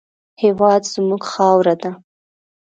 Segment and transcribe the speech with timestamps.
[0.43, 1.91] هېواد زموږ خاوره ده